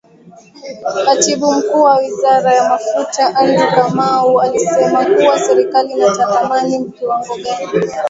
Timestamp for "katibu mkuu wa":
1.05-1.95